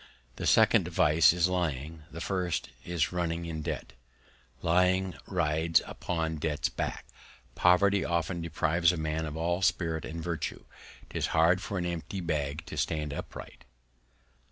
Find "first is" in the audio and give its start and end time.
2.21-3.11